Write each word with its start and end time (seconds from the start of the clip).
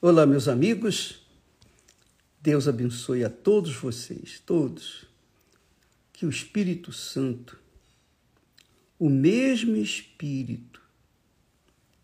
Olá, 0.00 0.24
meus 0.24 0.46
amigos. 0.46 1.26
Deus 2.40 2.68
abençoe 2.68 3.24
a 3.24 3.28
todos 3.28 3.74
vocês, 3.74 4.40
todos. 4.46 5.04
Que 6.12 6.24
o 6.24 6.30
Espírito 6.30 6.92
Santo, 6.92 7.58
o 8.96 9.10
mesmo 9.10 9.74
Espírito 9.74 10.80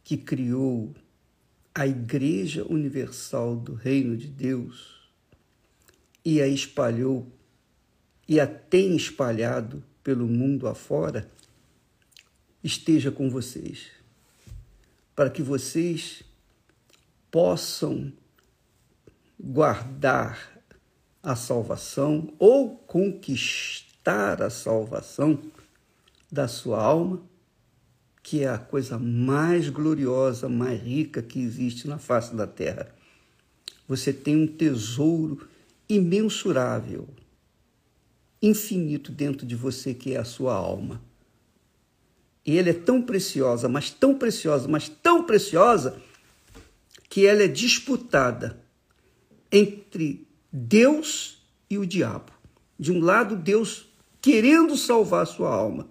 que 0.02 0.16
criou 0.16 0.92
a 1.72 1.86
Igreja 1.86 2.64
Universal 2.64 3.54
do 3.54 3.74
Reino 3.74 4.16
de 4.16 4.26
Deus 4.26 5.08
e 6.24 6.42
a 6.42 6.48
espalhou 6.48 7.30
e 8.26 8.40
a 8.40 8.46
tem 8.48 8.96
espalhado 8.96 9.84
pelo 10.02 10.26
mundo 10.26 10.66
afora, 10.66 11.30
esteja 12.60 13.12
com 13.12 13.30
vocês, 13.30 13.86
para 15.14 15.30
que 15.30 15.42
vocês 15.42 16.24
possam 17.34 18.12
guardar 19.40 20.62
a 21.20 21.34
salvação 21.34 22.32
ou 22.38 22.76
conquistar 22.76 24.40
a 24.40 24.48
salvação 24.48 25.42
da 26.30 26.46
sua 26.46 26.80
alma, 26.80 27.20
que 28.22 28.44
é 28.44 28.48
a 28.48 28.56
coisa 28.56 29.00
mais 29.00 29.68
gloriosa, 29.68 30.48
mais 30.48 30.80
rica 30.80 31.20
que 31.22 31.40
existe 31.40 31.88
na 31.88 31.98
face 31.98 32.36
da 32.36 32.46
terra. 32.46 32.94
Você 33.88 34.12
tem 34.12 34.36
um 34.36 34.46
tesouro 34.46 35.48
imensurável, 35.88 37.08
infinito 38.40 39.10
dentro 39.10 39.44
de 39.44 39.56
você, 39.56 39.92
que 39.92 40.14
é 40.14 40.18
a 40.18 40.24
sua 40.24 40.54
alma. 40.54 41.02
E 42.46 42.56
ele 42.56 42.70
é 42.70 42.74
tão 42.74 43.02
preciosa, 43.02 43.68
mas 43.68 43.90
tão 43.90 44.16
preciosa, 44.16 44.68
mas 44.68 44.88
tão 44.88 45.24
preciosa 45.24 46.00
que 47.14 47.28
ela 47.28 47.44
é 47.44 47.46
disputada 47.46 48.60
entre 49.52 50.26
Deus 50.52 51.46
e 51.70 51.78
o 51.78 51.86
diabo. 51.86 52.32
De 52.76 52.90
um 52.90 52.98
lado, 52.98 53.36
Deus 53.36 53.88
querendo 54.20 54.76
salvar 54.76 55.24
sua 55.24 55.54
alma, 55.54 55.88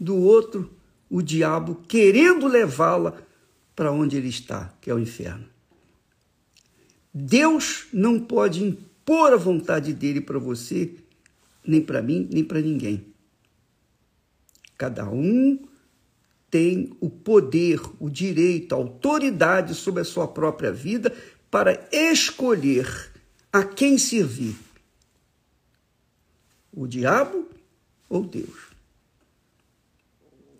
do 0.00 0.16
outro, 0.16 0.76
o 1.08 1.22
diabo 1.22 1.76
querendo 1.86 2.48
levá-la 2.48 3.22
para 3.76 3.92
onde 3.92 4.16
ele 4.16 4.30
está, 4.30 4.74
que 4.80 4.90
é 4.90 4.94
o 4.94 4.98
inferno. 4.98 5.46
Deus 7.14 7.86
não 7.92 8.18
pode 8.18 8.64
impor 8.64 9.32
a 9.32 9.36
vontade 9.36 9.92
dele 9.92 10.20
para 10.20 10.40
você, 10.40 10.92
nem 11.64 11.80
para 11.80 12.02
mim, 12.02 12.28
nem 12.32 12.42
para 12.42 12.60
ninguém. 12.60 13.06
Cada 14.76 15.08
um 15.08 15.67
tem 16.50 16.96
o 17.00 17.10
poder, 17.10 17.80
o 18.00 18.08
direito, 18.08 18.74
a 18.74 18.78
autoridade 18.78 19.74
sobre 19.74 20.02
a 20.02 20.04
sua 20.04 20.26
própria 20.26 20.72
vida 20.72 21.14
para 21.50 21.88
escolher 21.92 23.12
a 23.52 23.62
quem 23.62 23.98
servir: 23.98 24.56
o 26.72 26.86
diabo 26.86 27.48
ou 28.08 28.24
Deus. 28.24 28.68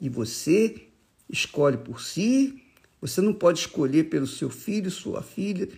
E 0.01 0.09
você 0.09 0.89
escolhe 1.29 1.77
por 1.77 2.01
si, 2.01 2.63
você 3.01 3.21
não 3.21 3.33
pode 3.33 3.61
escolher 3.61 4.05
pelo 4.05 4.27
seu 4.27 4.51
filho, 4.51 4.91
sua 4.91 5.23
filha, 5.23 5.69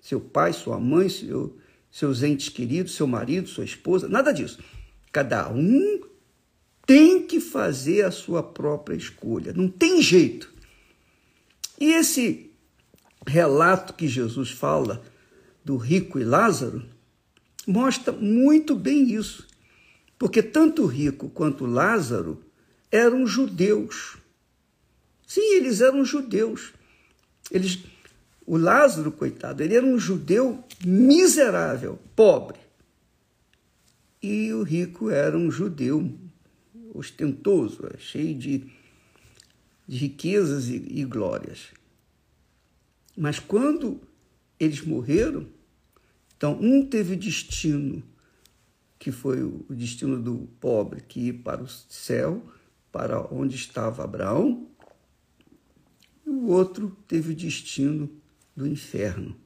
seu 0.00 0.20
pai, 0.20 0.52
sua 0.52 0.78
mãe, 0.78 1.08
seu, 1.08 1.56
seus 1.90 2.22
entes 2.22 2.48
queridos, 2.48 2.94
seu 2.94 3.06
marido, 3.06 3.48
sua 3.48 3.64
esposa, 3.64 4.08
nada 4.08 4.32
disso. 4.32 4.58
Cada 5.10 5.50
um 5.52 6.00
tem 6.92 7.26
que 7.26 7.40
fazer 7.40 8.04
a 8.04 8.10
sua 8.10 8.42
própria 8.42 8.94
escolha, 8.94 9.54
não 9.54 9.66
tem 9.66 10.02
jeito. 10.02 10.52
E 11.80 11.90
esse 11.94 12.50
relato 13.26 13.94
que 13.94 14.06
Jesus 14.06 14.50
fala 14.50 15.02
do 15.64 15.78
rico 15.78 16.18
e 16.18 16.24
Lázaro 16.24 16.84
mostra 17.66 18.12
muito 18.12 18.74
bem 18.74 19.10
isso, 19.10 19.46
porque 20.18 20.42
tanto 20.42 20.82
o 20.82 20.86
rico 20.86 21.30
quanto 21.30 21.64
Lázaro 21.64 22.44
eram 22.90 23.26
judeus. 23.26 24.18
Sim, 25.26 25.54
eles 25.54 25.80
eram 25.80 26.04
judeus. 26.04 26.74
Eles, 27.50 27.78
o 28.44 28.58
Lázaro, 28.58 29.10
coitado, 29.10 29.62
ele 29.62 29.74
era 29.74 29.86
um 29.86 29.98
judeu 29.98 30.62
miserável, 30.84 31.98
pobre. 32.14 32.60
E 34.22 34.52
o 34.52 34.62
rico 34.62 35.08
era 35.08 35.38
um 35.38 35.50
judeu 35.50 36.18
ostentoso, 36.94 37.86
é 37.92 37.98
cheio 37.98 38.34
de, 38.34 38.70
de 39.86 39.96
riquezas 39.96 40.68
e, 40.68 40.76
e 40.76 41.04
glórias. 41.04 41.68
Mas 43.16 43.38
quando 43.38 44.00
eles 44.58 44.82
morreram, 44.82 45.46
então 46.36 46.58
um 46.60 46.84
teve 46.84 47.16
destino, 47.16 48.02
que 48.98 49.10
foi 49.10 49.42
o 49.42 49.64
destino 49.70 50.20
do 50.20 50.48
pobre, 50.60 51.00
que 51.00 51.20
ia 51.20 51.34
para 51.34 51.62
o 51.62 51.68
céu, 51.68 52.42
para 52.90 53.20
onde 53.32 53.56
estava 53.56 54.04
Abraão, 54.04 54.68
e 56.26 56.30
o 56.30 56.46
outro 56.46 56.96
teve 57.08 57.32
o 57.32 57.36
destino 57.36 58.08
do 58.54 58.66
inferno. 58.66 59.36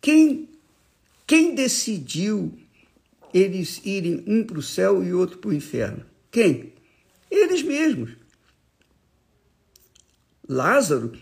Quem, 0.00 0.48
quem 1.26 1.54
decidiu 1.54 2.58
eles 3.32 3.80
irem 3.84 4.24
um 4.26 4.44
para 4.44 4.58
o 4.58 4.62
céu 4.62 5.04
e 5.04 5.12
outro 5.12 5.38
para 5.38 5.50
o 5.50 5.54
inferno? 5.54 6.04
Quem? 6.34 6.72
Eles 7.30 7.62
mesmos. 7.62 8.10
Lázaro, 10.48 11.12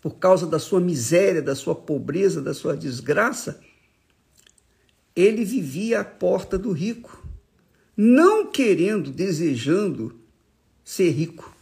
por 0.00 0.16
causa 0.18 0.46
da 0.46 0.58
sua 0.58 0.80
miséria, 0.80 1.42
da 1.42 1.54
sua 1.54 1.74
pobreza, 1.74 2.40
da 2.40 2.54
sua 2.54 2.74
desgraça, 2.74 3.60
ele 5.14 5.44
vivia 5.44 6.00
à 6.00 6.04
porta 6.04 6.56
do 6.56 6.72
rico, 6.72 7.22
não 7.94 8.50
querendo, 8.50 9.10
desejando 9.10 10.18
ser 10.82 11.10
rico, 11.10 11.54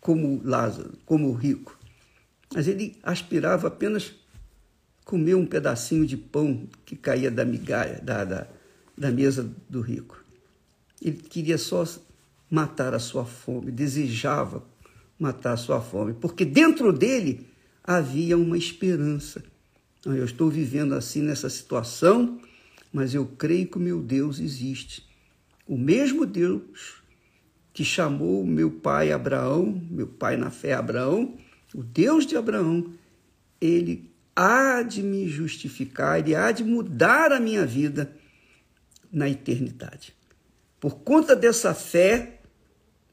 como 0.00 0.40
Lázaro, 0.44 0.96
como 1.04 1.30
o 1.30 1.34
rico. 1.34 1.76
Mas 2.54 2.68
ele 2.68 2.96
aspirava 3.02 3.66
apenas 3.66 4.14
comer 5.04 5.34
um 5.34 5.44
pedacinho 5.44 6.06
de 6.06 6.16
pão 6.16 6.68
que 6.86 6.94
caía 6.94 7.28
da 7.28 7.44
migalha, 7.44 8.00
da, 8.00 8.24
da, 8.24 8.46
da 8.96 9.10
mesa 9.10 9.52
do 9.68 9.80
rico. 9.80 10.21
Ele 11.02 11.16
queria 11.16 11.58
só 11.58 11.84
matar 12.48 12.94
a 12.94 12.98
sua 12.98 13.24
fome, 13.24 13.72
desejava 13.72 14.64
matar 15.18 15.52
a 15.52 15.56
sua 15.56 15.80
fome, 15.80 16.14
porque 16.14 16.44
dentro 16.44 16.92
dele 16.92 17.46
havia 17.82 18.38
uma 18.38 18.56
esperança. 18.56 19.42
Eu 20.04 20.24
estou 20.24 20.48
vivendo 20.48 20.94
assim 20.94 21.22
nessa 21.22 21.48
situação, 21.48 22.40
mas 22.92 23.14
eu 23.14 23.26
creio 23.26 23.66
que 23.68 23.76
o 23.76 23.80
meu 23.80 24.00
Deus 24.00 24.38
existe. 24.38 25.06
O 25.66 25.76
mesmo 25.76 26.26
Deus 26.26 27.02
que 27.72 27.84
chamou 27.84 28.44
meu 28.44 28.70
pai 28.70 29.12
Abraão, 29.12 29.80
meu 29.90 30.06
pai 30.06 30.36
na 30.36 30.50
fé 30.50 30.74
Abraão, 30.74 31.36
o 31.74 31.82
Deus 31.82 32.26
de 32.26 32.36
Abraão, 32.36 32.92
ele 33.60 34.10
há 34.36 34.82
de 34.82 35.02
me 35.02 35.28
justificar, 35.28 36.18
ele 36.18 36.34
há 36.34 36.52
de 36.52 36.64
mudar 36.64 37.32
a 37.32 37.40
minha 37.40 37.64
vida 37.64 38.14
na 39.10 39.28
eternidade. 39.28 40.14
Por 40.82 40.96
conta 40.96 41.36
dessa 41.36 41.72
fé, 41.74 42.40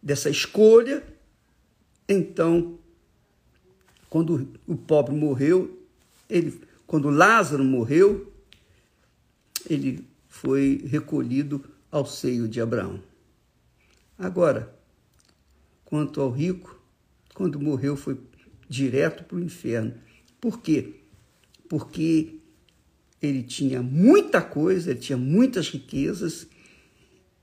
dessa 0.01 0.27
escolha, 0.27 1.03
então, 2.07 2.79
quando 4.09 4.51
o 4.65 4.75
pobre 4.75 5.15
morreu, 5.15 5.79
ele, 6.27 6.63
quando 6.87 7.11
Lázaro 7.11 7.63
morreu, 7.63 8.33
ele 9.69 10.03
foi 10.27 10.83
recolhido 10.83 11.63
ao 11.91 12.07
seio 12.07 12.47
de 12.47 12.59
Abraão. 12.59 12.99
Agora, 14.17 14.75
quanto 15.85 16.21
ao 16.21 16.31
rico, 16.31 16.75
quando 17.35 17.59
morreu 17.59 17.95
foi 17.95 18.19
direto 18.67 19.23
para 19.25 19.37
o 19.37 19.43
inferno. 19.43 19.93
Por 20.41 20.59
quê? 20.59 20.95
Porque 21.69 22.39
ele 23.21 23.43
tinha 23.43 23.83
muita 23.83 24.41
coisa, 24.41 24.89
ele 24.89 24.99
tinha 24.99 25.19
muitas 25.19 25.69
riquezas, 25.69 26.47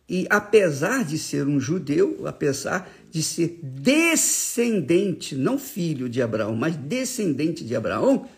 e 0.09 0.27
apesar 0.31 1.05
de 1.05 1.19
ser 1.19 1.47
um 1.47 1.59
judeu, 1.59 2.27
apesar 2.27 2.89
de 3.11 3.23
ser 3.23 3.59
descendente, 3.63 5.35
não 5.35 5.59
filho 5.59 6.09
de 6.09 6.23
Abraão, 6.23 6.55
mas 6.55 6.77
descendente 6.77 7.65
de 7.65 7.75
Abraão, 7.75 8.29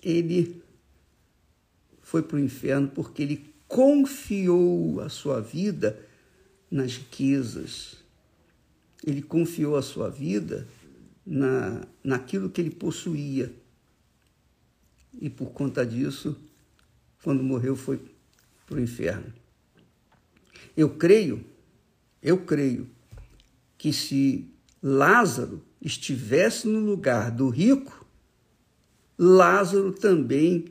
ele 0.00 0.62
foi 2.00 2.22
para 2.22 2.36
o 2.36 2.40
inferno 2.40 2.88
porque 2.88 3.22
ele 3.22 3.52
confiou 3.66 5.00
a 5.00 5.08
sua 5.08 5.40
vida 5.40 5.98
nas 6.70 6.94
riquezas. 6.94 7.96
Ele 9.04 9.22
confiou 9.22 9.76
a 9.76 9.82
sua 9.82 10.08
vida 10.08 10.68
na, 11.26 11.84
naquilo 12.02 12.48
que 12.48 12.60
ele 12.60 12.70
possuía. 12.70 13.52
E 15.20 15.28
por 15.28 15.50
conta 15.50 15.84
disso, 15.84 16.36
quando 17.24 17.42
morreu, 17.42 17.74
foi 17.74 18.00
para 18.66 18.76
o 18.76 18.80
inferno. 18.80 19.32
Eu 20.78 20.90
creio, 20.90 21.44
eu 22.22 22.38
creio 22.38 22.88
que 23.76 23.92
se 23.92 24.48
Lázaro 24.80 25.60
estivesse 25.82 26.68
no 26.68 26.78
lugar 26.78 27.32
do 27.32 27.48
rico, 27.48 28.06
Lázaro 29.18 29.90
também 29.90 30.66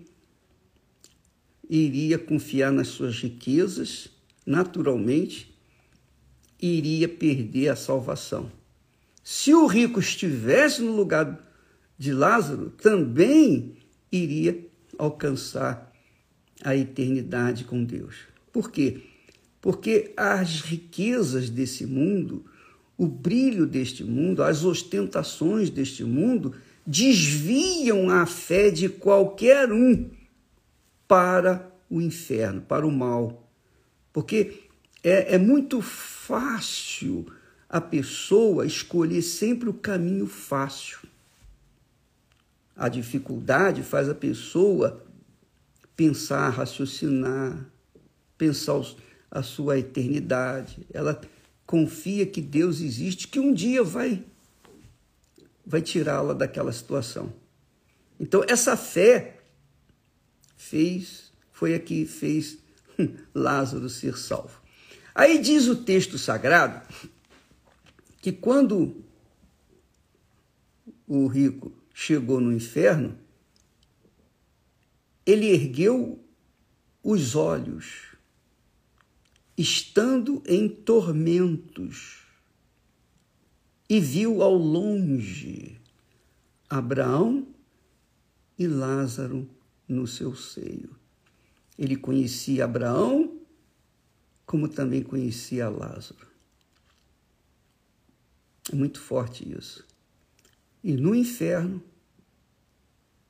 iria 1.70 2.18
confiar 2.18 2.72
nas 2.72 2.88
suas 2.88 3.22
riquezas, 3.22 4.08
naturalmente, 4.46 5.54
iria 6.58 7.10
perder 7.10 7.68
a 7.68 7.76
salvação. 7.76 8.50
Se 9.22 9.54
o 9.54 9.68
rico 9.68 10.00
estivesse 10.00 10.82
no 10.82 10.96
lugar 10.96 11.38
de 11.98 12.14
Lázaro, 12.14 12.70
também 12.70 13.76
iria 14.10 14.66
alcançar 14.98 15.94
a 16.64 16.74
eternidade 16.78 17.66
com 17.66 17.84
Deus. 17.84 18.16
Por 18.54 18.72
quê? 18.72 19.17
Porque 19.62 20.14
as 20.16 20.62
riquezas 20.62 21.50
desse 21.50 21.86
mundo, 21.86 22.46
o 22.98 23.08
brilho 23.08 23.66
deste 23.66 24.04
mundo, 24.04 24.44
as 24.44 24.64
ostentações 24.64 25.70
deste 25.70 26.04
mundo 26.04 26.54
desviam 26.86 28.10
a 28.10 28.26
fé 28.26 28.72
de 28.72 28.88
qualquer 28.88 29.72
um 29.72 30.10
para 31.08 31.70
o 31.90 32.02
inferno, 32.02 32.62
para 32.62 32.88
o 32.88 32.92
mal. 32.92 33.50
Porque 34.14 34.68
é, 35.04 35.36
é 35.36 35.38
muito 35.38 35.82
fácil 35.82 37.26
a 37.70 37.82
pessoa 37.82 38.66
escolher 38.66 39.22
sempre 39.22 39.70
o 39.70 39.74
caminho 39.74 40.28
fácil. 40.28 41.00
A 42.76 42.88
dificuldade 42.90 43.84
faz 43.84 44.08
a 44.08 44.16
pessoa 44.16 45.04
pensar, 45.96 46.50
raciocinar, 46.50 47.66
pensar 48.38 48.82
a 49.30 49.44
sua 49.44 49.80
eternidade. 49.80 50.86
Ela 50.94 51.20
confia 51.66 52.26
que 52.26 52.42
Deus 52.42 52.80
existe, 52.82 53.28
que 53.28 53.40
um 53.40 53.54
dia 53.54 53.84
vai 53.84 54.24
vai 55.66 55.82
tirá-la 55.82 56.34
daquela 56.34 56.72
situação. 56.72 57.34
Então 58.18 58.42
essa 58.48 58.78
fé 58.78 59.42
fez 60.56 61.32
foi 61.52 61.76
a 61.76 61.80
que 61.80 62.06
fez 62.06 62.58
Lázaro 63.36 63.90
ser 63.90 64.18
salvo. 64.18 64.62
Aí 65.14 65.40
diz 65.40 65.68
o 65.68 65.76
texto 65.76 66.18
sagrado 66.18 66.82
que 68.22 68.32
quando 68.32 69.04
o 71.08 71.28
rico 71.28 71.72
chegou 71.94 72.40
no 72.40 72.54
inferno, 72.54 73.18
ele 75.26 75.48
ergueu 75.48 76.24
os 77.04 77.36
olhos, 77.36 78.16
estando 79.58 80.44
em 80.46 80.70
tormentos, 80.70 82.24
e 83.90 84.00
viu 84.00 84.44
ao 84.44 84.54
longe 84.54 85.80
Abraão 86.70 87.48
e 88.60 88.68
Lázaro 88.68 89.50
no 89.88 90.06
seu 90.06 90.36
seio. 90.36 90.96
Ele 91.78 91.96
conhecia 91.96 92.66
Abraão, 92.66 93.40
como 94.46 94.68
também 94.68 95.02
conhecia 95.02 95.70
Lázaro. 95.70 96.28
É 98.72 98.76
muito 98.76 99.00
forte 99.00 99.50
isso 99.50 99.88
e 100.88 100.96
no 100.96 101.14
inferno 101.14 101.84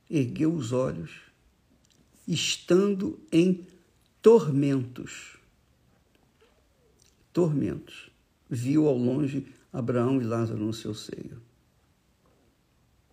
ergueu 0.07 0.53
os 0.53 0.71
olhos, 0.71 1.09
estando 2.27 3.19
em 3.31 3.65
tormentos. 4.21 5.37
Tormentos. 7.37 8.09
Viu 8.49 8.87
ao 8.87 8.97
longe 8.97 9.45
Abraão 9.71 10.19
e 10.19 10.23
Lázaro 10.23 10.65
no 10.65 10.73
seu 10.73 10.95
seio. 10.95 11.39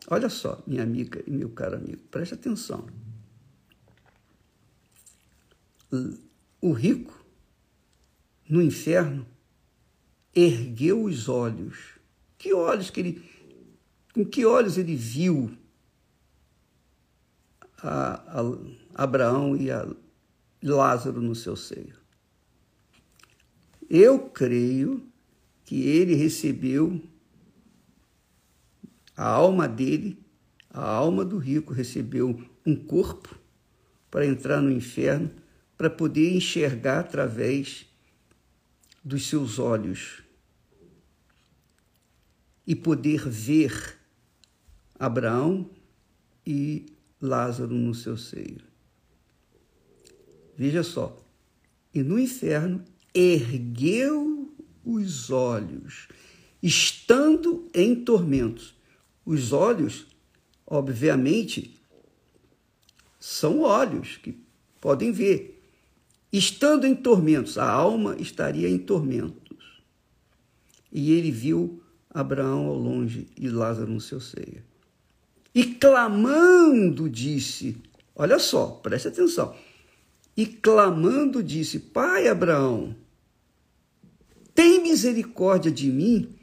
Olha 0.09 0.31
só, 0.31 0.63
minha 0.67 0.83
amiga 0.83 1.23
e 1.27 1.31
meu 1.31 1.51
caro 1.51 1.77
amigo, 1.77 2.01
preste 2.05 2.33
atenção. 2.33 2.87
O 6.59 6.73
rico, 6.73 7.23
no 8.49 8.63
inferno, 8.63 9.27
ergueu 10.35 11.05
os 11.05 11.29
olhos. 11.29 11.99
Que 12.39 12.55
olhos 12.55 12.89
que 12.89 13.01
ele 13.01 13.31
com 14.15 14.25
que 14.25 14.47
olhos 14.47 14.79
ele 14.79 14.97
viu 14.97 15.55
a, 17.77 18.41
a 18.41 19.03
Abraão 19.05 19.55
e 19.55 19.71
a 19.71 19.87
Lázaro 20.63 21.21
no 21.21 21.35
seu 21.35 21.55
seio? 21.57 22.04
Eu 23.89 24.29
creio 24.29 25.07
que 25.65 25.87
ele 25.87 26.15
recebeu 26.15 27.03
a 29.17 29.27
alma 29.27 29.69
dele, 29.69 30.19
a 30.71 30.85
alma 30.85 31.25
do 31.25 31.39
rico 31.39 31.73
recebeu 31.73 32.43
um 32.67 32.75
corpo 32.75 33.39
para 34.11 34.27
entrar 34.27 34.61
no 34.61 34.71
inferno, 34.71 35.31
para 35.77 35.91
poder 35.91 36.35
enxergar 36.35 37.01
através 37.01 37.87
dos 39.05 39.27
seus 39.27 39.59
olhos 39.59 40.23
e 42.67 42.75
poder 42.75 43.29
ver 43.29 43.99
Abraão 44.99 45.71
e 46.47 46.87
Lázaro 47.21 47.75
no 47.75 47.95
seu 47.95 48.17
seio. 48.17 48.63
Veja 50.57 50.83
só, 50.83 51.21
e 51.93 52.03
no 52.03 52.19
inferno 52.19 52.85
ergueu 53.15 54.53
os 54.85 55.31
olhos, 55.31 56.09
estando 56.63 57.69
em 57.73 57.95
tormentos. 57.95 58.75
Os 59.25 59.53
olhos, 59.53 60.07
obviamente, 60.67 61.81
são 63.21 63.61
olhos 63.61 64.17
que 64.17 64.39
podem 64.81 65.13
ver. 65.13 65.63
Estando 66.33 66.87
em 66.87 66.95
tormentos, 66.95 67.57
a 67.57 67.71
alma 67.71 68.17
estaria 68.19 68.69
em 68.69 68.77
tormentos. 68.77 69.83
E 70.93 71.13
ele 71.13 71.31
viu 71.31 71.83
Abraão 72.11 72.67
ao 72.67 72.77
longe 72.77 73.29
e 73.37 73.49
Lázaro 73.49 73.91
no 73.91 74.01
seu 74.01 74.21
seio. 74.21 74.63
E 75.55 75.65
clamando 75.65 77.09
disse: 77.09 77.77
Olha 78.15 78.39
só, 78.39 78.67
preste 78.67 79.09
atenção. 79.09 79.57
E 80.37 80.45
clamando 80.45 81.43
disse: 81.43 81.79
Pai 81.79 82.27
Abraão, 82.27 82.95
tem 84.55 84.83
misericórdia 84.83 85.71
de 85.71 85.91
mim 85.91 86.35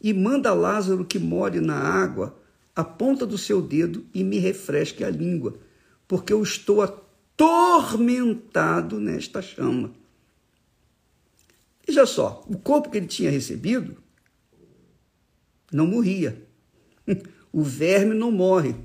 e 0.00 0.12
manda 0.12 0.54
Lázaro 0.54 1.04
que 1.04 1.18
more 1.18 1.60
na 1.60 1.76
água 1.76 2.38
a 2.74 2.84
ponta 2.84 3.26
do 3.26 3.36
seu 3.36 3.60
dedo 3.60 4.06
e 4.14 4.22
me 4.22 4.38
refresque 4.38 5.02
a 5.02 5.10
língua, 5.10 5.58
porque 6.06 6.32
eu 6.32 6.42
estou 6.42 6.80
atormentado 6.80 9.00
nesta 9.00 9.42
chama. 9.42 9.92
Veja 11.86 12.06
só, 12.06 12.44
o 12.46 12.56
corpo 12.56 12.90
que 12.90 12.98
ele 12.98 13.06
tinha 13.06 13.30
recebido 13.30 13.96
não 15.72 15.86
morria. 15.86 16.46
O 17.50 17.62
verme 17.62 18.14
não 18.14 18.30
morre. 18.30 18.76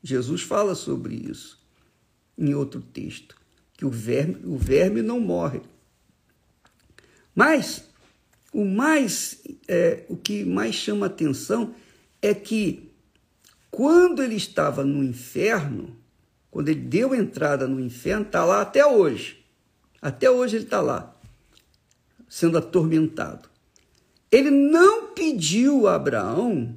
Jesus 0.00 0.42
fala 0.42 0.76
sobre 0.76 1.16
isso 1.16 1.58
em 2.38 2.54
outro 2.54 2.80
texto, 2.80 3.36
que 3.76 3.84
o 3.84 3.90
verme, 3.90 4.36
o 4.44 4.56
verme 4.56 5.02
não 5.02 5.18
morre. 5.18 5.60
Mas 7.36 7.84
o 8.52 8.64
mais, 8.64 9.40
é, 9.68 10.04
o 10.08 10.16
que 10.16 10.44
mais 10.44 10.74
chama 10.74 11.06
atenção 11.06 11.72
é 12.20 12.34
que 12.34 12.90
quando 13.70 14.20
ele 14.20 14.34
estava 14.34 14.82
no 14.82 15.04
inferno, 15.04 15.96
quando 16.50 16.68
ele 16.68 16.80
deu 16.80 17.14
entrada 17.14 17.68
no 17.68 17.78
inferno, 17.78 18.26
está 18.26 18.44
lá 18.44 18.62
até 18.62 18.84
hoje. 18.84 19.44
Até 20.02 20.28
hoje 20.28 20.56
ele 20.56 20.64
está 20.64 20.80
lá, 20.80 21.14
sendo 22.28 22.58
atormentado. 22.58 23.48
Ele 24.32 24.50
não 24.50 25.12
pediu 25.12 25.86
a 25.86 25.94
Abraão 25.94 26.76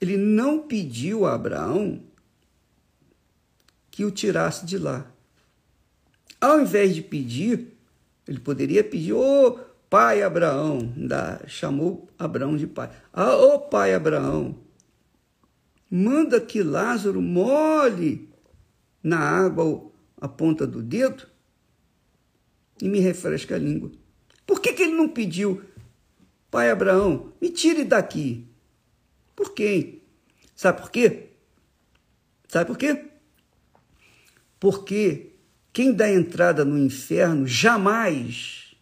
ele 0.00 0.16
não 0.16 0.60
pediu 0.60 1.26
a 1.26 1.34
Abraão 1.34 2.02
que 3.90 4.04
o 4.04 4.10
tirasse 4.10 4.64
de 4.64 4.78
lá. 4.78 5.12
Ao 6.40 6.58
invés 6.58 6.94
de 6.94 7.02
pedir, 7.02 7.76
ele 8.30 8.38
poderia 8.38 8.84
pedir, 8.84 9.12
ô 9.12 9.48
oh, 9.48 9.58
pai 9.90 10.22
Abraão, 10.22 10.92
ainda 10.96 11.42
chamou 11.48 12.08
Abraão 12.16 12.56
de 12.56 12.64
pai. 12.64 12.88
Ah, 13.12 13.34
ô 13.36 13.54
oh, 13.54 13.58
pai 13.58 13.92
Abraão, 13.92 14.56
manda 15.90 16.40
que 16.40 16.62
Lázaro 16.62 17.20
molhe 17.20 18.30
na 19.02 19.18
água 19.18 19.90
a 20.20 20.28
ponta 20.28 20.64
do 20.64 20.80
dedo 20.80 21.26
e 22.80 22.88
me 22.88 23.00
refresca 23.00 23.56
a 23.56 23.58
língua. 23.58 23.90
Por 24.46 24.60
que, 24.60 24.72
que 24.74 24.84
ele 24.84 24.94
não 24.94 25.08
pediu, 25.08 25.64
pai 26.52 26.70
Abraão, 26.70 27.32
me 27.42 27.50
tire 27.50 27.82
daqui? 27.82 28.46
Por 29.34 29.54
quem? 29.54 30.02
Sabe 30.54 30.80
por 30.80 30.90
quê? 30.92 31.30
Sabe 32.46 32.66
por 32.68 32.78
quê? 32.78 33.06
Porque 34.60 35.29
quem 35.72 35.92
dá 35.92 36.10
entrada 36.10 36.64
no 36.64 36.78
inferno 36.78 37.46
jamais 37.46 38.74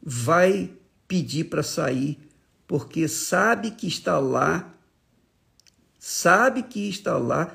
vai 0.00 0.72
pedir 1.06 1.44
para 1.44 1.62
sair, 1.62 2.18
porque 2.66 3.08
sabe 3.08 3.70
que 3.72 3.86
está 3.86 4.18
lá 4.18 4.74
sabe 5.98 6.62
que 6.62 6.88
está 6.88 7.18
lá 7.18 7.54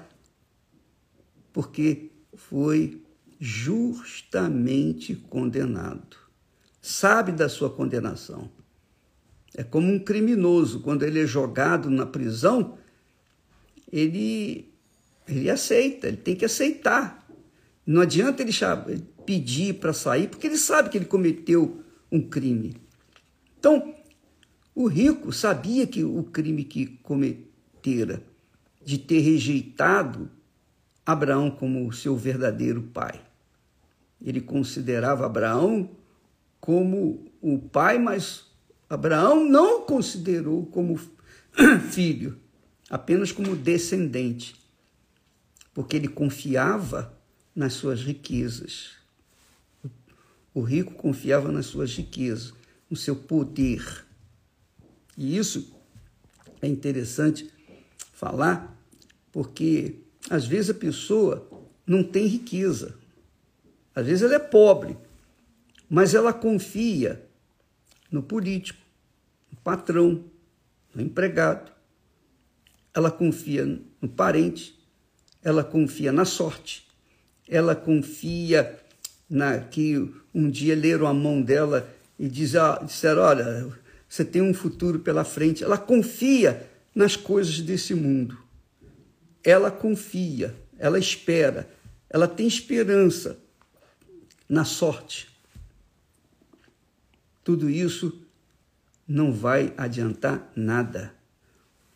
porque 1.52 2.12
foi 2.36 3.02
justamente 3.40 5.16
condenado. 5.16 6.18
Sabe 6.82 7.32
da 7.32 7.48
sua 7.48 7.70
condenação. 7.70 8.52
É 9.56 9.64
como 9.64 9.92
um 9.92 10.00
criminoso, 10.00 10.82
quando 10.82 11.04
ele 11.04 11.22
é 11.22 11.26
jogado 11.26 11.90
na 11.90 12.06
prisão, 12.06 12.78
ele, 13.92 14.74
ele 15.28 15.50
aceita, 15.50 16.08
ele 16.08 16.18
tem 16.18 16.36
que 16.36 16.46
aceitar. 16.46 17.23
Não 17.86 18.02
adianta 18.02 18.42
ele 18.42 18.52
pedir 19.26 19.76
para 19.76 19.94
sair, 19.94 20.30
porque 20.30 20.48
ele 20.48 20.58
sabe 20.58 20.90
que 20.90 20.98
ele 20.98 21.06
cometeu 21.06 21.84
um 22.12 22.22
crime. 22.22 22.76
Então, 23.60 23.94
o 24.76 24.88
rico 24.88 25.32
sabia 25.32 25.86
que 25.86 26.04
o 26.04 26.24
crime 26.24 26.64
que 26.64 26.86
cometera 26.86 28.24
de 28.84 28.98
ter 28.98 29.20
rejeitado 29.20 30.30
Abraão 31.06 31.52
como 31.52 31.92
seu 31.92 32.16
verdadeiro 32.16 32.82
pai. 32.82 33.22
Ele 34.22 34.40
considerava 34.40 35.26
Abraão 35.26 35.90
como 36.60 37.26
o 37.42 37.60
pai, 37.60 38.00
mas 38.00 38.46
Abraão 38.90 39.44
não 39.44 39.80
o 39.80 39.82
considerou 39.82 40.66
como 40.68 40.98
filho, 41.92 42.40
apenas 42.90 43.32
como 43.32 43.56
descendente, 43.56 44.56
porque 45.74 45.98
ele 45.98 46.08
confiava 46.08 47.13
nas 47.56 47.74
suas 47.74 48.02
riquezas. 48.02 48.92
O 50.54 50.62
rico 50.62 50.94
confiava 50.94 51.52
nas 51.52 51.68
suas 51.68 51.96
riquezas, 51.96 52.54
no 52.90 52.96
seu 52.96 53.16
poder. 53.16 54.06
E 55.18 55.38
isso 55.38 55.74
é 56.62 56.68
interessante 56.68 57.50
falar, 58.14 58.78
porque 59.32 59.96
às 60.30 60.46
vezes 60.46 60.70
a 60.70 60.76
pessoa 60.76 61.48
não 61.86 62.04
tem 62.04 62.28
riqueza, 62.28 62.96
às 63.96 64.06
vezes 64.06 64.22
ela 64.22 64.36
é 64.36 64.40
pobre, 64.40 64.98
mas 65.90 66.14
ela 66.14 66.34
confia 66.34 67.28
no 68.10 68.24
político, 68.24 68.80
no 69.52 69.58
patrão, 69.58 70.24
no 70.94 71.02
empregado, 71.02 71.72
ela 72.94 73.12
confia 73.12 73.66
no 74.02 74.08
parente, 74.08 74.80
ela 75.44 75.64
confia 75.64 76.12
na 76.12 76.26
sorte, 76.26 76.88
ela 77.54 77.76
confia 77.76 78.80
na 79.30 79.60
que 79.60 80.12
um 80.34 80.50
dia 80.50 80.76
leram 80.76 81.06
a 81.06 81.14
mão 81.14 81.40
dela 81.40 81.88
e 82.18 82.28
diz, 82.28 82.56
ah, 82.56 82.82
disseram, 82.84 83.22
olha, 83.22 83.72
você 84.10 84.26
tem 84.26 84.42
um 84.42 84.56
futuro 84.56 84.98
pela 84.98 85.24
frente. 85.24 85.64
Ela 85.64 85.78
confia 85.78 86.68
nas 86.96 87.16
coisas 87.16 87.62
desse 87.62 87.94
mundo. 87.94 88.36
Ela 89.44 89.70
confia, 89.70 90.56
ela 90.80 90.98
espera, 90.98 91.70
ela 92.10 92.28
tem 92.28 92.48
esperança 92.48 93.38
na 94.50 94.66
sorte. 94.66 95.30
Tudo 97.44 97.70
isso 97.70 98.20
não 99.08 99.32
vai 99.32 99.72
adiantar 99.78 100.52
nada, 100.56 101.14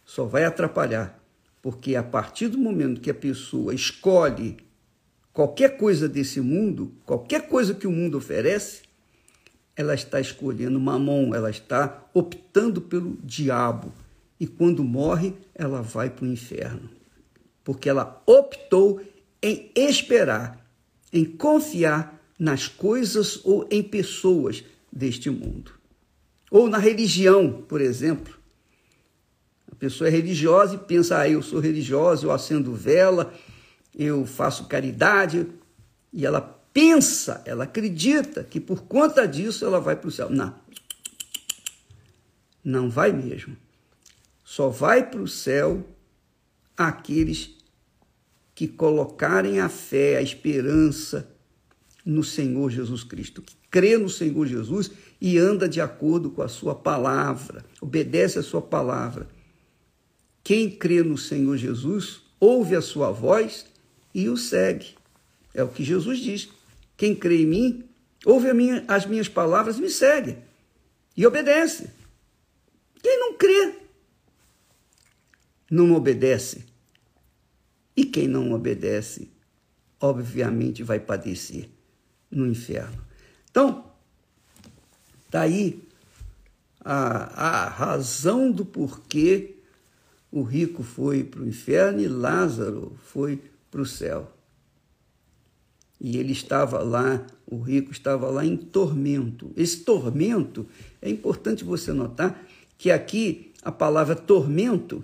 só 0.05 0.23
vai 0.23 0.45
atrapalhar, 0.45 1.19
porque 1.63 1.95
a 1.95 2.03
partir 2.03 2.47
do 2.47 2.59
momento 2.59 3.01
que 3.01 3.09
a 3.09 3.15
pessoa 3.15 3.73
escolhe 3.73 4.66
qualquer 5.37 5.77
coisa 5.77 6.09
desse 6.09 6.41
mundo, 6.41 6.91
qualquer 7.05 7.47
coisa 7.47 7.75
que 7.75 7.85
o 7.85 7.91
mundo 7.91 8.17
oferece, 8.17 8.81
ela 9.75 9.93
está 9.93 10.19
escolhendo 10.19 10.79
mamon, 10.79 11.35
ela 11.35 11.51
está 11.51 12.09
optando 12.11 12.81
pelo 12.81 13.15
diabo. 13.23 13.93
E 14.39 14.47
quando 14.47 14.83
morre, 14.83 15.35
ela 15.53 15.79
vai 15.83 16.09
para 16.09 16.25
o 16.25 16.27
inferno. 16.27 16.89
Porque 17.63 17.87
ela 17.87 18.19
optou 18.25 18.99
em 19.39 19.69
esperar, 19.75 20.59
em 21.13 21.23
confiar 21.23 22.19
nas 22.39 22.67
coisas 22.67 23.39
ou 23.45 23.67
em 23.69 23.83
pessoas 23.83 24.63
deste 24.91 25.29
mundo. 25.29 25.71
Ou 26.49 26.67
na 26.67 26.79
religião, 26.79 27.63
por 27.67 27.79
exemplo. 27.79 28.35
A 29.71 29.75
pessoa 29.75 30.07
é 30.07 30.11
religiosa 30.11 30.73
e 30.73 30.79
pensa, 30.79 31.19
ah, 31.19 31.29
eu 31.29 31.43
sou 31.43 31.59
religiosa, 31.59 32.25
eu 32.25 32.31
acendo 32.31 32.73
vela, 32.73 33.31
eu 33.97 34.27
faço 34.27 34.67
caridade, 34.67 35.47
e 36.13 36.23
ela 36.23 36.39
pensa, 36.39 37.41
ela 37.45 37.63
acredita 37.63 38.43
que 38.43 38.59
por 38.59 38.83
conta 38.83 39.27
disso 39.27 39.65
ela 39.65 39.79
vai 39.79 39.95
para 39.95 40.07
o 40.07 40.11
céu. 40.11 40.29
Não. 40.29 40.53
Não 42.63 42.89
vai 42.89 43.11
mesmo. 43.11 43.57
Só 44.43 44.69
vai 44.69 45.09
para 45.09 45.19
o 45.19 45.27
céu 45.27 45.83
aqueles 46.77 47.57
que 48.53 48.67
colocarem 48.67 49.59
a 49.59 49.67
fé, 49.67 50.17
a 50.17 50.21
esperança 50.21 51.31
no 52.05 52.23
Senhor 52.23 52.69
Jesus 52.69 53.03
Cristo, 53.03 53.41
que 53.41 53.55
crê 53.69 53.97
no 53.97 54.09
Senhor 54.09 54.45
Jesus 54.45 54.91
e 55.19 55.37
anda 55.37 55.67
de 55.67 55.81
acordo 55.81 56.29
com 56.29 56.41
a 56.41 56.47
sua 56.47 56.75
palavra, 56.75 57.65
obedece 57.81 58.37
a 58.37 58.43
sua 58.43 58.61
palavra. 58.61 59.27
Quem 60.43 60.69
crê 60.69 61.03
no 61.03 61.17
Senhor 61.17 61.57
Jesus 61.57 62.21
ouve 62.39 62.75
a 62.75 62.81
sua 62.81 63.11
voz 63.11 63.65
e 64.17 64.29
o 64.29 64.35
segue. 64.35 64.95
É 65.53 65.63
o 65.63 65.67
que 65.67 65.83
Jesus 65.83 66.17
diz. 66.17 66.49
Quem 66.97 67.13
crê 67.13 67.43
em 67.43 67.45
mim, 67.45 67.89
ouve 68.25 68.51
minha, 68.51 68.83
as 68.87 69.05
minhas 69.05 69.29
palavras 69.29 69.77
e 69.77 69.81
me 69.81 69.91
segue. 69.91 70.37
E 71.15 71.23
obedece. 71.23 71.91
Quem 72.99 73.19
não 73.19 73.37
crê, 73.37 73.75
não 75.69 75.93
obedece. 75.93 76.65
E 77.95 78.05
quem 78.05 78.27
não 78.27 78.53
obedece, 78.53 79.29
obviamente 80.01 80.81
vai 80.81 80.99
padecer 80.99 81.69
no 82.31 82.47
inferno. 82.47 83.05
Então, 83.51 83.85
está 85.27 85.41
aí 85.41 85.87
a, 86.83 87.65
a 87.65 87.69
razão 87.69 88.51
do 88.51 88.65
porquê 88.65 89.57
o 90.31 90.41
rico 90.41 90.81
foi 90.81 91.23
para 91.23 91.41
o 91.41 91.47
inferno 91.47 92.01
e 92.01 92.07
Lázaro 92.07 92.97
foi 93.05 93.37
para 93.37 93.56
o 93.81 93.85
céu. 93.85 94.31
E 95.99 96.17
ele 96.17 96.31
estava 96.31 96.79
lá, 96.83 97.25
o 97.45 97.59
rico 97.59 97.91
estava 97.91 98.29
lá 98.29 98.45
em 98.45 98.55
tormento. 98.55 99.51
Esse 99.55 99.79
tormento, 99.79 100.67
é 101.01 101.09
importante 101.09 101.63
você 101.63 101.91
notar 101.91 102.45
que 102.77 102.91
aqui 102.91 103.51
a 103.63 103.71
palavra 103.71 104.15
tormento, 104.15 105.03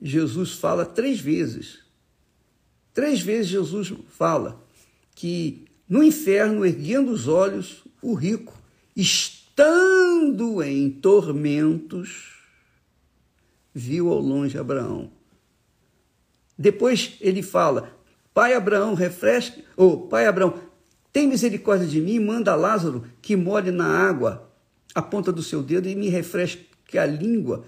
Jesus 0.00 0.52
fala 0.52 0.86
três 0.86 1.20
vezes. 1.20 1.80
Três 2.94 3.20
vezes 3.20 3.48
Jesus 3.48 3.92
fala 4.08 4.62
que 5.14 5.66
no 5.88 6.02
inferno, 6.02 6.64
erguendo 6.64 7.12
os 7.12 7.28
olhos, 7.28 7.84
o 8.00 8.14
rico, 8.14 8.54
estando 8.96 10.62
em 10.62 10.90
tormentos, 10.90 12.38
viu 13.74 14.08
ao 14.08 14.18
longe 14.18 14.58
Abraão. 14.58 15.10
Depois 16.58 17.16
ele 17.20 17.42
fala: 17.42 17.94
Pai 18.32 18.54
Abraão, 18.54 18.94
refresque, 18.94 19.62
ou 19.76 20.08
Pai 20.08 20.26
Abraão, 20.26 20.58
tem 21.12 21.28
misericórdia 21.28 21.86
de 21.86 22.00
mim, 22.00 22.18
manda 22.18 22.54
Lázaro 22.54 23.04
que 23.20 23.36
molhe 23.36 23.70
na 23.70 23.86
água 23.86 24.50
a 24.94 25.02
ponta 25.02 25.30
do 25.32 25.42
seu 25.42 25.62
dedo 25.62 25.86
e 25.88 25.94
me 25.94 26.08
refresque 26.08 26.66
a 26.96 27.04
língua, 27.06 27.64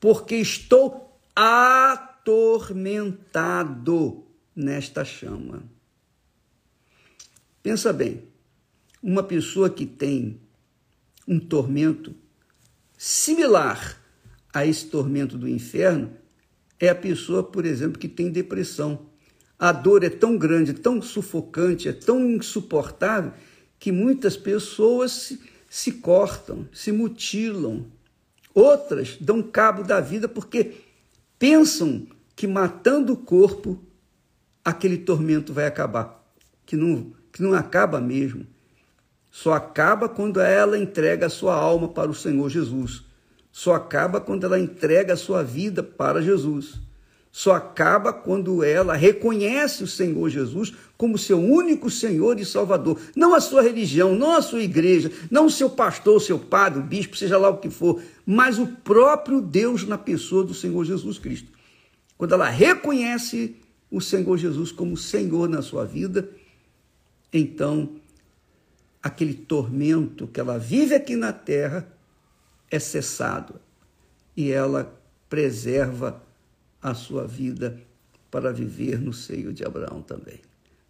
porque 0.00 0.34
estou 0.36 1.20
atormentado 1.34 4.24
nesta 4.54 5.04
chama. 5.04 5.64
Pensa 7.62 7.92
bem, 7.92 8.28
uma 9.02 9.22
pessoa 9.22 9.68
que 9.70 9.86
tem 9.86 10.40
um 11.26 11.38
tormento 11.38 12.14
similar 12.96 14.02
a 14.52 14.66
esse 14.66 14.86
tormento 14.86 15.38
do 15.38 15.48
inferno 15.48 16.17
é 16.80 16.88
a 16.88 16.94
pessoa, 16.94 17.42
por 17.42 17.64
exemplo, 17.64 17.98
que 17.98 18.08
tem 18.08 18.30
depressão. 18.30 19.06
A 19.58 19.72
dor 19.72 20.04
é 20.04 20.10
tão 20.10 20.38
grande, 20.38 20.72
tão 20.72 21.02
sufocante, 21.02 21.88
é 21.88 21.92
tão 21.92 22.30
insuportável 22.30 23.32
que 23.78 23.90
muitas 23.90 24.36
pessoas 24.36 25.12
se, 25.12 25.40
se 25.68 25.92
cortam, 25.92 26.68
se 26.72 26.92
mutilam. 26.92 27.86
Outras 28.54 29.16
dão 29.20 29.42
cabo 29.42 29.82
da 29.82 30.00
vida 30.00 30.28
porque 30.28 30.76
pensam 31.38 32.06
que 32.36 32.46
matando 32.46 33.12
o 33.12 33.16
corpo 33.16 33.82
aquele 34.64 34.98
tormento 34.98 35.52
vai 35.52 35.66
acabar, 35.66 36.24
que 36.64 36.76
não, 36.76 37.12
que 37.32 37.42
não 37.42 37.54
acaba 37.54 38.00
mesmo. 38.00 38.46
Só 39.30 39.52
acaba 39.52 40.08
quando 40.08 40.40
ela 40.40 40.78
entrega 40.78 41.26
a 41.26 41.30
sua 41.30 41.54
alma 41.54 41.88
para 41.88 42.10
o 42.10 42.14
Senhor 42.14 42.48
Jesus. 42.48 43.07
Só 43.50 43.74
acaba 43.74 44.20
quando 44.20 44.44
ela 44.44 44.58
entrega 44.58 45.14
a 45.14 45.16
sua 45.16 45.42
vida 45.42 45.82
para 45.82 46.22
Jesus 46.22 46.80
só 47.30 47.52
acaba 47.52 48.12
quando 48.12 48.64
ela 48.64 48.94
reconhece 48.94 49.84
o 49.84 49.86
Senhor 49.86 50.28
Jesus 50.28 50.72
como 50.96 51.18
seu 51.18 51.38
único 51.38 51.90
Senhor 51.90 52.40
e 52.40 52.44
Salvador. 52.44 53.00
Não 53.14 53.34
a 53.34 53.40
sua 53.40 53.62
religião, 53.62 54.14
não 54.16 54.34
a 54.34 54.42
sua 54.42 54.62
igreja, 54.62 55.12
não 55.30 55.46
o 55.46 55.50
seu 55.50 55.70
pastor, 55.70 56.16
o 56.16 56.20
seu 56.20 56.38
padre, 56.38 56.80
o 56.80 56.82
bispo, 56.82 57.16
seja 57.16 57.38
lá 57.38 57.48
o 57.48 57.58
que 57.58 57.70
for, 57.70 58.02
mas 58.26 58.58
o 58.58 58.66
próprio 58.66 59.40
Deus 59.40 59.84
na 59.84 59.98
pessoa 59.98 60.42
do 60.42 60.54
Senhor 60.54 60.84
Jesus 60.84 61.18
Cristo. 61.18 61.52
quando 62.16 62.34
ela 62.34 62.48
reconhece 62.48 63.54
o 63.88 64.00
Senhor 64.00 64.36
Jesus 64.36 64.72
como 64.72 64.96
Senhor 64.96 65.48
na 65.48 65.62
sua 65.62 65.84
vida, 65.84 66.28
então 67.32 67.90
aquele 69.00 69.34
tormento 69.34 70.26
que 70.26 70.40
ela 70.40 70.58
vive 70.58 70.96
aqui 70.96 71.14
na 71.14 71.32
terra 71.32 71.86
é 72.70 72.78
cessado 72.78 73.60
e 74.36 74.50
ela 74.50 74.94
preserva 75.28 76.22
a 76.80 76.94
sua 76.94 77.26
vida 77.26 77.80
para 78.30 78.52
viver 78.52 79.00
no 79.00 79.12
seio 79.12 79.52
de 79.52 79.64
Abraão 79.64 80.02
também. 80.02 80.40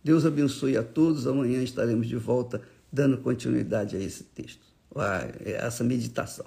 Deus 0.02 0.24
abençoe 0.24 0.76
a 0.76 0.82
todos. 0.82 1.26
Amanhã 1.26 1.62
estaremos 1.62 2.06
de 2.06 2.16
volta 2.16 2.60
dando 2.92 3.18
continuidade 3.18 3.96
a 3.96 4.00
esse 4.00 4.24
texto, 4.24 4.66
a 4.94 5.28
essa 5.44 5.84
meditação. 5.84 6.46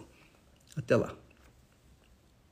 Até 0.75 0.95
lá. 0.95 1.15